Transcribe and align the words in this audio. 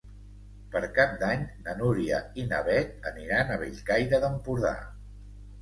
Per 0.75 0.79
Cap 0.95 1.11
d'Any 1.23 1.43
na 1.67 1.75
Núria 1.83 2.21
i 2.45 2.45
na 2.53 2.63
Beth 2.71 3.05
aniran 3.13 3.53
a 3.53 3.59
Bellcaire 3.65 4.21
d'Empordà. 4.25 4.77